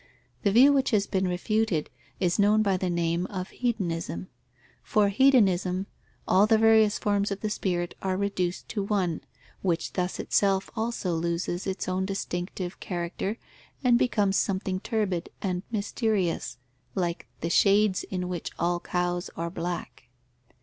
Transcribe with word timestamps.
The 0.41 0.51
view 0.51 0.73
which 0.73 0.89
has 0.89 1.05
been 1.05 1.27
refuted 1.27 1.91
is 2.19 2.39
known 2.39 2.63
by 2.63 2.75
the 2.75 2.89
name 2.89 3.27
of 3.27 3.49
hedonism. 3.49 4.29
For 4.81 5.09
hedonism, 5.09 5.85
all 6.27 6.47
the 6.47 6.57
various 6.57 6.97
forms 6.97 7.29
of 7.29 7.41
the 7.41 7.51
spirit 7.51 7.93
are 8.01 8.17
reduced 8.17 8.67
to 8.69 8.81
one, 8.81 9.21
which 9.61 9.93
thus 9.93 10.17
itself 10.19 10.71
also 10.75 11.13
loses 11.13 11.67
its 11.67 11.87
own 11.87 12.07
distinctive 12.07 12.79
character 12.79 13.37
and 13.83 13.99
becomes 13.99 14.37
something 14.37 14.79
turbid 14.79 15.29
and 15.39 15.61
mysterious, 15.69 16.57
like 16.95 17.27
"the 17.41 17.51
shades 17.51 18.03
in 18.05 18.27
which 18.27 18.49
all 18.57 18.79
cows 18.79 19.29
are 19.37 19.51
black." 19.51 20.05